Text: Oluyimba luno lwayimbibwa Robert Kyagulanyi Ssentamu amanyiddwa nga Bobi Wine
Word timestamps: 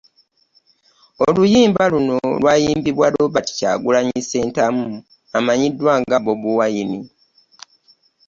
Oluyimba 1.27 1.83
luno 1.91 2.17
lwayimbibwa 2.41 3.07
Robert 3.15 3.47
Kyagulanyi 3.57 4.17
Ssentamu 4.23 4.85
amanyiddwa 5.37 5.93
nga 6.01 6.17
Bobi 6.23 6.49
Wine 6.57 6.99